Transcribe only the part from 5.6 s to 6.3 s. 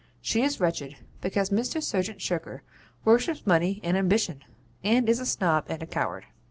and a coward.